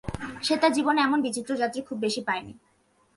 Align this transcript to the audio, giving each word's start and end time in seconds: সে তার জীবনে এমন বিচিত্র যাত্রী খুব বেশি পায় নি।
সে 0.43 0.55
তার 0.57 0.71
জীবনে 0.73 0.99
এমন 1.01 1.19
বিচিত্র 1.21 1.51
যাত্রী 1.55 1.79
খুব 1.81 1.97
বেশি 1.99 2.21
পায় 2.27 2.43
নি। 2.43 2.53